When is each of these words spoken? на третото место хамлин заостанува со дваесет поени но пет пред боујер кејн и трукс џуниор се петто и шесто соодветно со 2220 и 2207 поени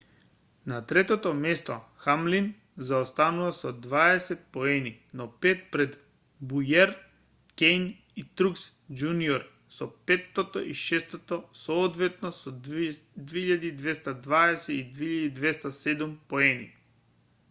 на 0.71 0.77
третото 0.91 1.31
место 1.39 1.75
хамлин 2.03 2.47
заостанува 2.91 3.49
со 3.57 3.73
дваесет 3.83 4.39
поени 4.57 4.93
но 5.21 5.27
пет 5.47 5.61
пред 5.75 5.99
боујер 6.53 6.93
кејн 7.63 7.85
и 8.23 8.25
трукс 8.43 8.63
џуниор 9.03 9.45
се 9.77 9.89
петто 10.11 10.65
и 10.73 10.75
шесто 10.87 11.41
соодветно 11.65 12.35
со 12.41 12.57
2220 12.73 14.75
и 14.81 14.83
2207 15.03 16.19
поени 16.35 16.67